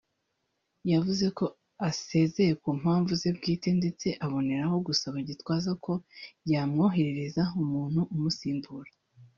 yavuze 0.91 1.25
ko 1.37 1.45
asezeye 1.89 2.53
ku 2.61 2.69
mpamvu 2.79 3.11
ze 3.21 3.29
bwite 3.37 3.69
ndetse 3.79 4.07
aboneraho 4.25 4.75
gusaba 4.87 5.17
Gitwaza 5.27 5.71
ko 5.85 5.93
yamwoherereza 6.51 7.43
umuntu 7.61 8.01
umusimbura 8.15 8.91